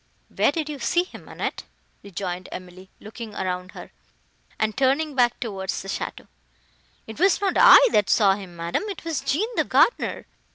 "Where 0.35 0.51
did 0.51 0.67
you 0.67 0.79
see 0.79 1.03
him, 1.03 1.29
Annette?" 1.29 1.61
rejoined 2.01 2.49
Emily, 2.51 2.89
looking 2.99 3.33
round 3.33 3.73
her, 3.73 3.91
and 4.57 4.75
turning 4.75 5.13
back 5.13 5.39
towards 5.39 5.79
the 5.83 5.87
château. 5.89 6.25
"It 7.05 7.19
was 7.19 7.39
not 7.39 7.53
I 7.55 7.87
that 7.91 8.09
saw 8.09 8.33
him, 8.33 8.55
madam, 8.55 8.81
it 8.89 9.05
was 9.05 9.21
Jean 9.21 9.47
the 9.57 9.63
gardener. 9.63 10.25